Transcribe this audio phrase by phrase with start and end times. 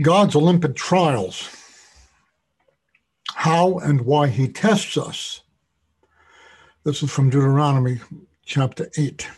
[0.00, 1.48] God's Olympic trials,
[3.34, 5.40] how and why he tests us.
[6.84, 7.98] This is from Deuteronomy
[8.44, 9.28] chapter 8.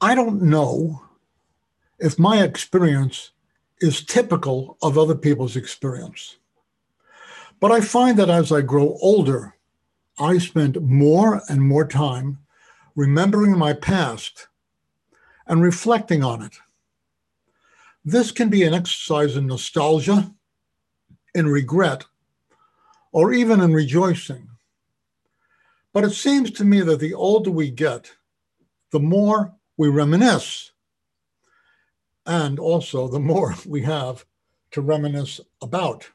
[0.00, 1.04] I don't know
[2.00, 3.30] if my experience
[3.80, 6.38] is typical of other people's experience.
[7.60, 9.54] But I find that as I grow older,
[10.18, 12.38] I spend more and more time
[12.96, 14.48] remembering my past
[15.46, 16.56] and reflecting on it.
[18.04, 20.32] This can be an exercise in nostalgia,
[21.34, 22.04] in regret,
[23.12, 24.48] or even in rejoicing.
[25.92, 28.12] But it seems to me that the older we get,
[28.90, 30.72] the more we reminisce,
[32.26, 34.24] and also the more we have
[34.72, 36.10] to reminisce about.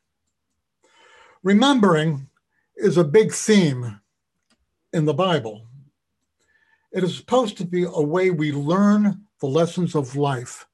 [1.43, 2.27] Remembering
[2.75, 4.01] is a big theme
[4.91, 5.67] in the Bible.
[6.91, 10.67] It is supposed to be a way we learn the lessons of life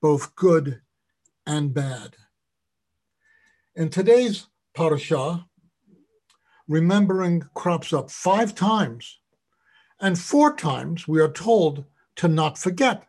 [0.00, 0.80] both good
[1.46, 2.16] and bad.
[3.74, 5.44] In today's parashah,
[6.68, 9.20] remembering crops up five times,
[10.00, 11.84] and four times we are told
[12.16, 13.06] to not forget.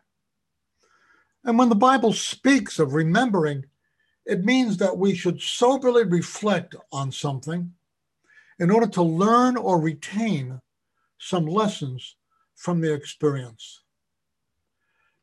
[1.44, 3.64] And when the Bible speaks of remembering,
[4.26, 7.72] it means that we should soberly reflect on something
[8.58, 10.60] in order to learn or retain
[11.18, 12.16] some lessons
[12.54, 13.82] from the experience.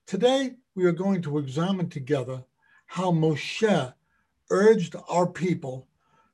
[0.07, 2.43] Today, we are going to examine together
[2.85, 3.93] how Moshe
[4.49, 5.87] urged our people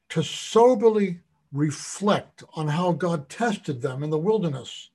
[0.10, 1.20] to soberly
[1.54, 4.90] reflect on how God tested them in the wilderness.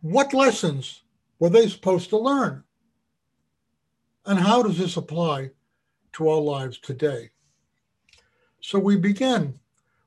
[0.00, 1.02] What lessons
[1.38, 2.64] were they supposed to learn?
[4.26, 5.50] And how does this apply
[6.14, 7.30] to our lives today?
[8.60, 9.58] So we begin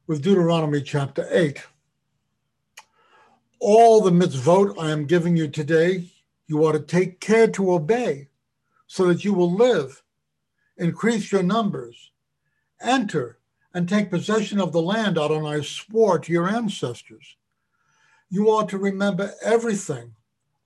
[0.07, 1.63] with Deuteronomy chapter 8.
[3.59, 6.09] All the mitzvot I am giving you today,
[6.47, 8.27] you ought to take care to obey
[8.91, 10.03] so that you will live,
[10.75, 12.11] increase your numbers,
[12.81, 13.37] enter,
[13.73, 17.37] and take possession of the land Adonai swore to your ancestors.
[18.29, 20.13] You ought to remember everything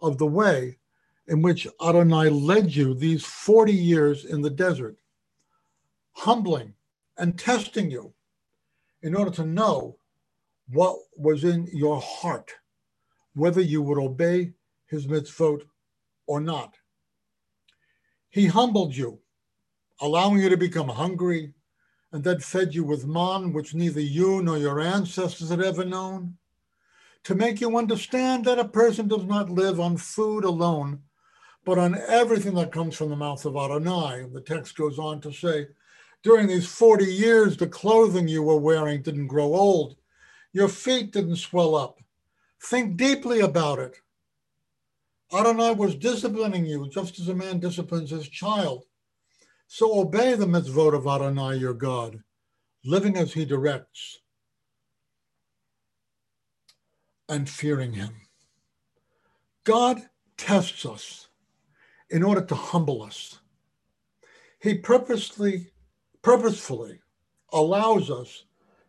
[0.02, 0.80] of the way
[1.28, 4.98] in which Adonai led you these 40 years in the desert,
[6.14, 6.74] humbling
[7.20, 8.12] and testing you
[9.04, 9.98] in order to know
[10.70, 12.56] what was in your heart,
[13.36, 14.54] whether you would obey
[14.88, 15.62] his mitzvot
[16.26, 16.74] or not.
[18.36, 19.22] He humbled you,
[20.02, 21.54] allowing you to become hungry,
[22.12, 26.36] and then fed you with man, which neither you nor your ancestors had ever known,
[27.24, 31.00] to make you understand that a person does not live on food alone,
[31.64, 34.26] but on everything that comes from the mouth of Adonai.
[34.34, 35.68] The text goes on to say,
[36.22, 39.96] during these 40 years, the clothing you were wearing didn't grow old.
[40.52, 42.02] Your feet didn't swell up.
[42.62, 44.02] Think deeply about it.
[45.36, 48.86] Adonai was disciplining you just as a man disciplines his child.
[49.68, 52.22] So obey the mitzvot of Adonai your God,
[52.86, 54.20] living as he directs
[57.28, 58.14] and fearing him.
[59.66, 60.04] God
[60.38, 61.28] tests us
[62.10, 63.40] in order to humble us.
[64.62, 65.72] He purposely,
[66.22, 67.02] purposefully
[67.52, 68.46] allows us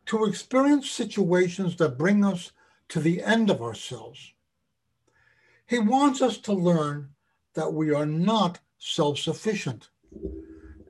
[0.06, 2.52] to experience situations that bring us
[2.90, 4.32] to the end of ourselves
[5.68, 7.10] he wants us to learn
[7.54, 9.88] that we are not self sufficient.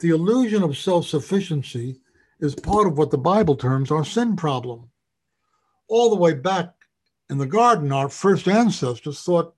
[0.00, 2.00] The illusion of self sufficiency
[2.40, 4.90] is part of what the Bible terms our sin problem.
[5.88, 6.74] All the way back
[7.30, 9.54] in the garden, our first ancestors thought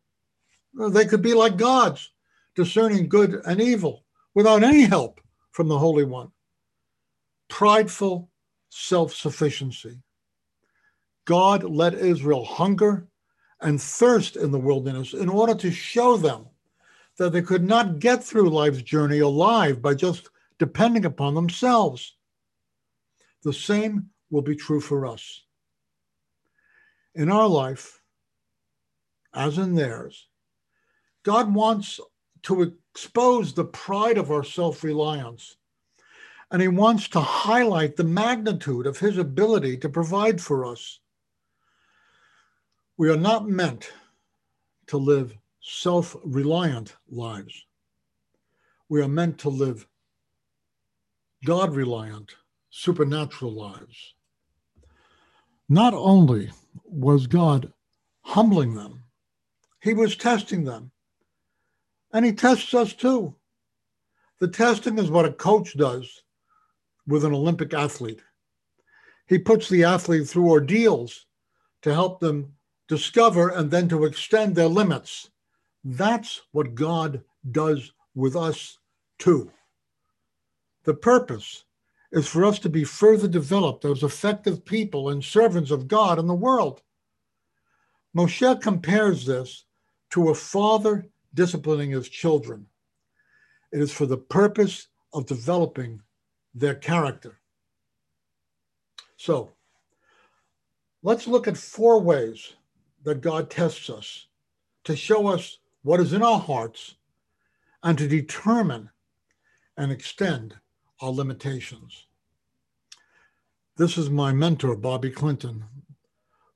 [0.75, 2.11] they could be like gods,
[2.55, 5.21] discerning good and evil without any help
[5.51, 6.31] from the Holy One.
[7.49, 8.31] Prideful
[8.69, 9.99] self sufficiency.
[11.25, 13.09] God let Israel hunger
[13.61, 16.47] and thirst in the wilderness in order to show them
[17.19, 22.17] that they could not get through life's journey alive by just depending upon themselves.
[23.43, 25.45] The same will be true for us.
[27.15, 28.01] In our life,
[29.35, 30.29] as in theirs,
[31.25, 32.01] God wants
[32.43, 32.63] to
[32.95, 35.57] expose the pride of our self reliance.
[36.51, 41.01] And he wants to highlight the magnitude of his ability to provide for us
[42.99, 43.93] we are not meant
[44.89, 47.65] to live self reliant lives.
[48.89, 49.87] We are meant to live
[51.45, 52.35] God reliant,
[52.71, 54.15] supernatural lives.
[55.69, 56.51] Not only
[56.85, 57.73] was God
[58.23, 59.05] humbling them,
[59.81, 60.91] He was testing them.
[62.13, 63.37] And He tests us too.
[64.41, 66.25] The testing is what a coach does
[67.07, 68.23] with an Olympic athlete.
[69.29, 71.27] He puts the athlete through ordeals
[71.83, 72.55] to help them
[72.89, 75.31] discover, and then to extend their limits.
[75.85, 78.79] That's what God does with us
[79.19, 79.53] too.
[80.85, 81.65] The purpose
[82.13, 86.27] is for us to be further developed as effective people and servants of God in
[86.27, 86.83] the world.
[88.17, 89.65] Moshe compares this
[90.11, 92.67] to a father disciplining his children.
[93.73, 96.01] It is for the purpose of developing
[96.55, 97.39] their character.
[99.17, 99.53] So,
[101.03, 102.55] let's look at four ways
[103.09, 104.27] that God tests us
[104.85, 106.97] to show us what is in our hearts
[107.83, 108.91] and to determine
[109.79, 110.55] and extend
[111.01, 112.05] our limitations.
[113.79, 115.65] This is my mentor, Bobby Clinton,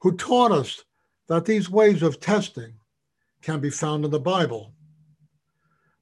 [0.00, 0.84] who taught us
[1.26, 2.74] that these ways of testing
[3.40, 4.74] can be found in the Bible.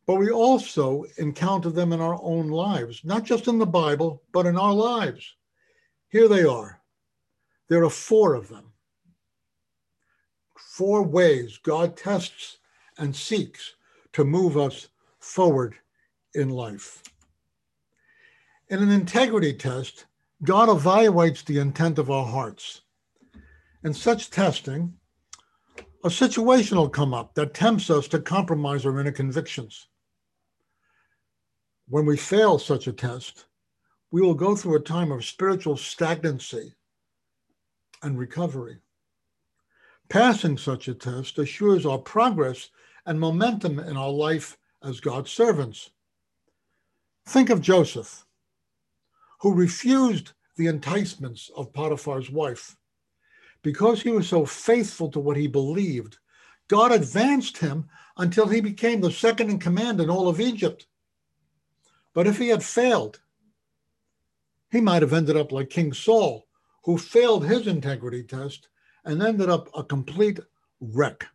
[0.05, 4.47] But we also encounter them in our own lives, not just in the Bible, but
[4.47, 5.37] in our lives.
[6.09, 6.81] Here they are.
[7.69, 8.70] There are four of them.
[10.81, 12.57] Four ways God tests
[12.97, 13.75] and seeks
[14.15, 14.89] to move us
[15.19, 15.75] forward
[16.33, 17.03] in life.
[18.71, 20.07] In an integrity test,
[20.43, 22.81] God evaluates the intent of our hearts.
[23.85, 24.95] In such testing,
[26.03, 29.87] a situation will come up that tempts us to compromise our inner convictions.
[31.91, 33.45] When we fail such a test,
[34.13, 36.73] we will go through a time of spiritual stagnancy
[38.03, 38.81] and recovery.
[40.11, 42.71] Passing such a test assures our progress
[43.07, 45.91] and momentum in our life as God's servants.
[47.27, 48.27] Think of Joseph,
[49.41, 52.77] who refused the enticements of Potiphar's wife
[53.63, 56.19] because he was so faithful to what he believed,
[56.67, 60.87] God advanced him until he became the second in command in all of Egypt.
[62.15, 63.21] But if he had failed,
[64.73, 66.49] he might have ended up like King Saul,
[66.83, 68.69] who failed his integrity test
[69.05, 70.41] and ended up a complete
[70.81, 71.27] wreck.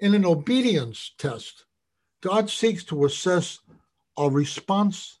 [0.00, 1.64] In an obedience test,
[2.20, 3.60] God seeks to assess
[4.16, 5.18] our response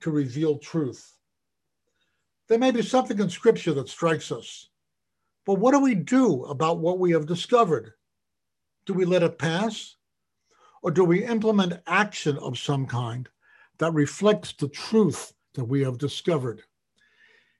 [0.00, 1.14] to reveal truth.
[2.48, 4.68] There may be something in Scripture that strikes us.
[5.44, 7.92] But what do we do about what we have discovered?
[8.86, 9.96] Do we let it pass?
[10.82, 13.28] Or do we implement action of some kind
[13.78, 16.62] that reflects the truth that we have discovered?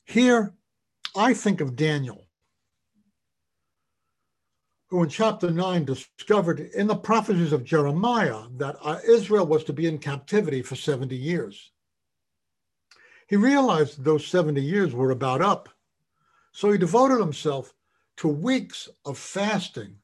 [0.04, 0.54] Here,
[1.16, 2.27] I think of Daniel,
[4.88, 9.72] who in chapter 9 discovered in the prophecies of Jeremiah that uh, Israel was to
[9.72, 11.70] be in captivity for 70 years.
[13.26, 15.68] He realized those 70 years were about up.
[16.52, 17.74] So he devoted himself
[18.16, 19.96] to weeks of fasting,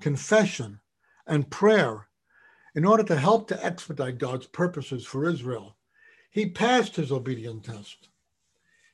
[0.00, 0.80] confession,
[1.26, 2.08] and prayer
[2.74, 5.76] in order to help to expedite God's purposes for Israel.
[6.30, 8.08] He passed his obedience test.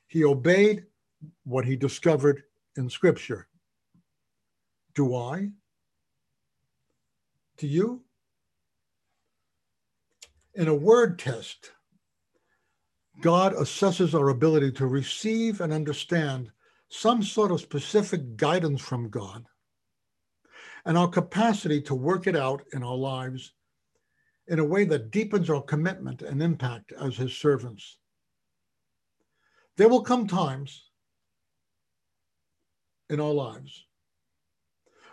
[0.09, 0.87] He obeyed
[1.45, 2.43] what he discovered
[2.77, 3.47] in Scripture.
[4.97, 5.51] Do I?
[7.59, 8.03] Do you?
[10.55, 11.73] In a word test,
[13.21, 16.51] God assesses our ability to receive and understand
[16.89, 19.45] some sort of specific guidance from God
[20.87, 23.53] and our capacity to work it out in our lives
[24.49, 27.99] in a way that deepens our commitment and impact as His servants.
[29.77, 30.91] There will come times
[33.11, 33.86] in our lives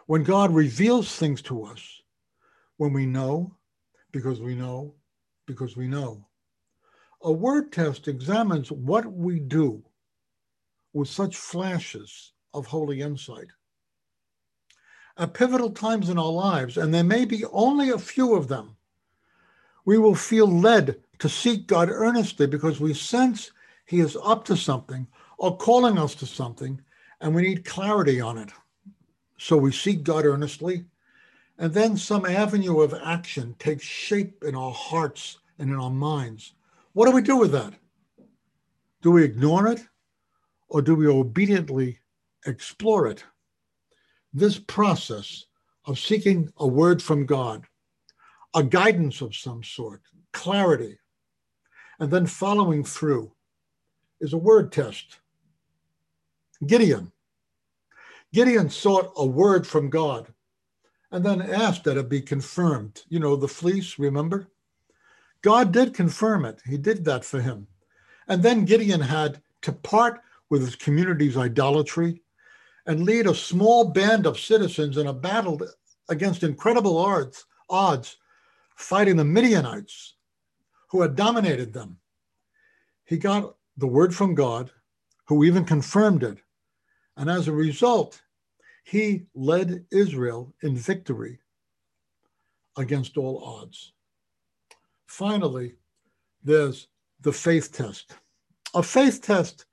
[0.08, 2.02] when God reveals things to us
[2.78, 3.56] when we know,
[4.12, 4.96] because we know,
[5.46, 6.26] because we know.
[7.24, 9.84] A word test examines what we do
[10.94, 13.48] with such flashes of holy insight.
[15.18, 18.76] At pivotal times in our lives, and there may be only a few of them,
[19.86, 23.52] we will feel led to seek God earnestly because we sense
[23.86, 25.08] He is up to something
[25.38, 26.82] or calling us to something,
[27.22, 28.50] and we need clarity on it.
[29.38, 30.86] So we seek God earnestly,
[31.58, 36.54] and then some avenue of action takes shape in our hearts and in our minds
[36.94, 37.74] what do we do with that?
[39.02, 39.84] Do we ignore it
[40.70, 42.00] or do we obediently
[42.46, 43.24] explore it?
[44.32, 45.46] This process
[45.86, 47.66] of seeking a word from God,
[48.56, 50.02] a guidance of some sort,
[50.34, 51.00] clarity,
[52.00, 53.32] and then following through
[54.22, 55.20] is a word test.
[56.66, 57.12] Gideon.
[58.34, 60.34] Gideon sought a word from God
[61.12, 63.04] and then asked that it be confirmed.
[63.08, 64.48] You know, the fleece, remember?
[65.44, 66.60] God did confirm it.
[66.66, 67.68] He did that for him.
[68.28, 72.24] And then Gideon had to part with his community's idolatry
[72.88, 75.62] and lead a small band of citizens in a battle
[76.10, 78.18] against incredible odds, odds
[78.76, 80.16] fighting the Midianites
[80.88, 81.98] who had dominated them.
[83.06, 84.72] He got the word from God,
[85.26, 86.40] who even confirmed it.
[87.18, 88.22] And as a result,
[88.84, 91.40] he led Israel in victory
[92.78, 93.94] against all odds.
[95.08, 95.76] Finally,
[96.44, 96.88] there's
[97.22, 98.16] the faith test.
[98.74, 99.66] A faith test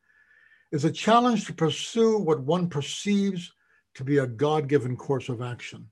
[0.70, 3.52] is a challenge to pursue what one perceives
[3.94, 5.88] to be a God given course of action.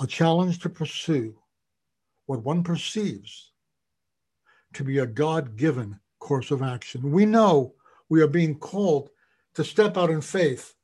[0.00, 1.36] A challenge to pursue
[2.26, 3.52] what one perceives
[4.72, 7.12] to be a God given course of action.
[7.12, 7.74] We know
[8.08, 9.10] we are being called
[9.54, 10.74] to step out in faith,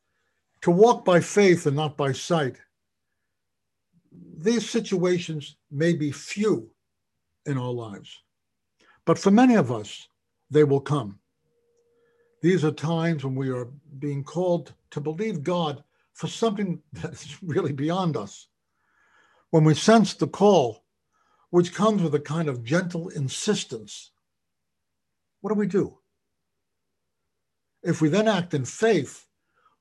[0.62, 2.56] to walk by faith and not by sight.
[4.38, 6.70] These situations may be few
[7.46, 8.22] in our lives,
[9.04, 10.08] but for many of us,
[10.50, 11.18] they will come.
[12.42, 15.84] These are times when we are being called to believe God
[16.14, 18.48] for something that's really beyond us.
[19.50, 20.84] When we sense the call,
[21.50, 24.12] which comes with a kind of gentle insistence,
[25.40, 25.99] what do we do?
[27.82, 29.26] If we then act in faith,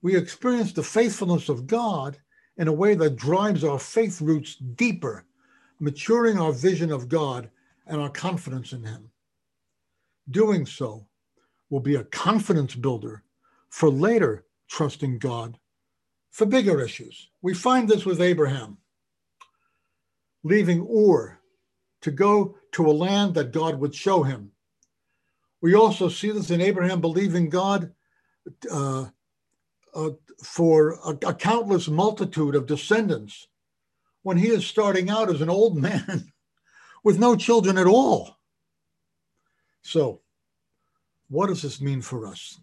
[0.01, 2.17] we experience the faithfulness of God
[2.57, 5.25] in a way that drives our faith roots deeper,
[5.79, 7.49] maturing our vision of God
[7.87, 9.09] and our confidence in Him.
[10.29, 11.07] Doing so
[11.69, 13.23] will be a confidence builder
[13.69, 15.57] for later trusting God
[16.31, 17.29] for bigger issues.
[17.41, 18.77] We find this with Abraham,
[20.43, 21.39] leaving Ur
[22.01, 24.51] to go to a land that God would show him.
[25.61, 27.91] We also see this in Abraham believing God
[28.71, 29.05] uh,
[29.93, 30.09] uh,
[30.43, 33.47] for a, a countless multitude of descendants
[34.23, 36.31] when he is starting out as an old man
[37.03, 38.37] with no children at all.
[39.81, 40.21] So,
[41.29, 42.59] what does this mean for us?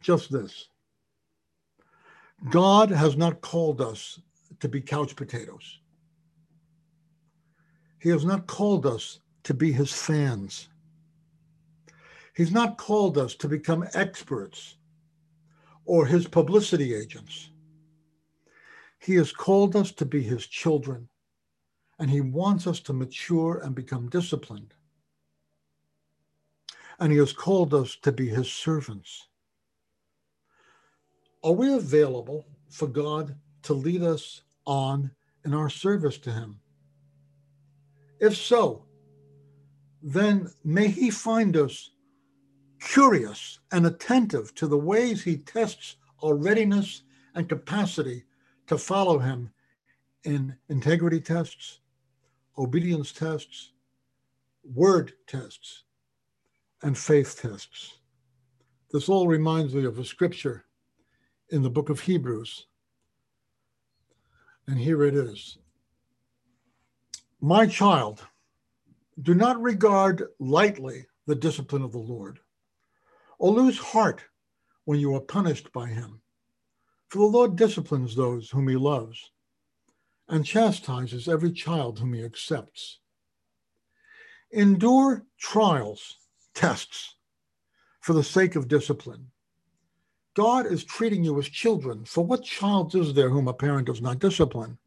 [0.00, 0.68] Just this
[2.50, 4.20] God has not called us
[4.60, 5.80] to be couch potatoes.
[7.98, 10.68] He has not called us to be his fans.
[12.34, 14.76] He's not called us to become experts
[15.84, 17.50] or his publicity agents.
[18.98, 21.08] He has called us to be his children,
[21.98, 24.74] and he wants us to mature and become disciplined
[26.98, 29.28] and he has called us to be his servants.
[31.42, 35.10] Are we available for God to lead us on
[35.44, 36.60] in our service to him?
[38.20, 38.86] If so,
[40.02, 41.90] then may he find us
[42.84, 47.02] curious and attentive to the ways he tests our readiness
[47.34, 48.24] and capacity
[48.66, 49.50] to follow him
[50.24, 51.80] in integrity tests,
[52.58, 53.72] obedience tests,
[54.74, 55.84] word tests,
[56.82, 57.98] and faith tests.
[58.92, 60.66] This all reminds me of a scripture
[61.50, 62.66] in the book of Hebrews.
[64.66, 65.58] And here it is
[67.40, 68.22] My child,
[69.22, 72.40] do not regard lightly the discipline of the Lord,
[73.38, 74.22] or lose heart
[74.84, 76.20] when you are punished by him.
[77.08, 79.30] For the Lord disciplines those whom he loves
[80.28, 82.98] and chastises every child whom he accepts.
[84.52, 86.18] Endure trials
[86.54, 87.16] tests
[88.00, 89.30] for the sake of discipline.
[90.34, 92.04] God is treating you as children.
[92.04, 94.78] For what child is there whom a parent does not discipline?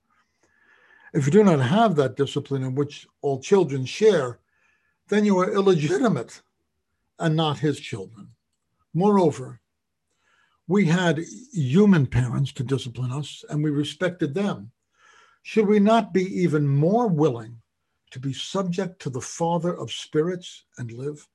[1.13, 4.39] If you do not have that discipline in which all children share,
[5.07, 6.41] then you are illegitimate
[7.19, 8.29] and not his children.
[8.93, 9.61] Moreover,
[10.67, 14.71] we had human parents to discipline us and we respected them.
[15.43, 17.61] Should we not be even more willing
[18.11, 21.27] to be subject to the Father of spirits and live?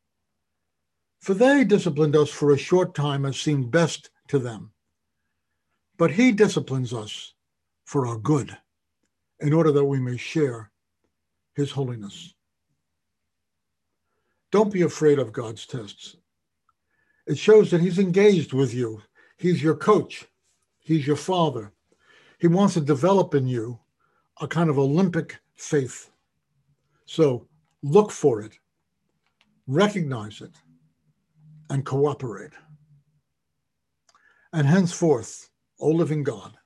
[1.21, 4.73] For they disciplined us for a short time as seemed best to them.
[5.97, 7.33] But he disciplines us
[7.85, 8.57] for our good,
[9.41, 10.71] in order that we may share
[11.55, 12.35] his holiness.
[14.51, 16.17] Don't be afraid of God's tests.
[17.27, 19.03] It shows that he's engaged with you.
[19.37, 20.27] He's your coach.
[20.81, 21.73] He's your father.
[22.39, 23.79] He wants to develop in you
[24.41, 26.11] a kind of Olympic faith.
[27.05, 27.47] So
[27.83, 28.59] look for it,
[29.67, 30.57] recognize it,
[31.71, 32.53] and cooperate.
[34.53, 36.57] And henceforth, O living God,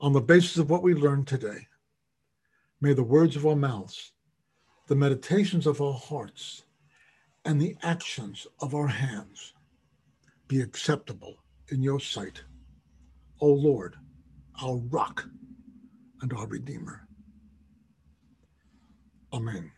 [0.00, 1.66] on the basis of what we learned today,
[2.80, 4.12] may the words of our mouths,
[4.86, 6.64] the meditations of our hearts,
[7.44, 9.54] and the actions of our hands
[10.48, 11.36] be acceptable
[11.68, 12.42] in your sight,
[13.40, 13.96] O Lord,
[14.62, 15.24] our rock
[16.20, 17.06] and our Redeemer.
[19.32, 19.72] Amen.